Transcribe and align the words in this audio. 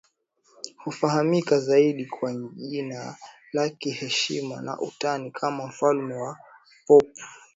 Hufahamika 0.77 1.59
zaidi 1.59 2.05
kwa 2.05 2.33
jina 2.55 3.15
la 3.53 3.69
kiheshima 3.69 4.61
na 4.61 4.79
utani 4.81 5.31
kama 5.31 5.67
Mfalme 5.67 6.13
wa 6.13 6.37
Popu 6.87 7.21